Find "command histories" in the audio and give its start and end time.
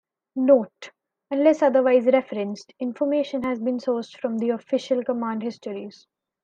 5.03-6.07